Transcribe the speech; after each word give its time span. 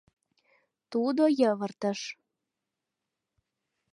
Тудо 0.91 1.23
йывыртыш. 1.39 1.99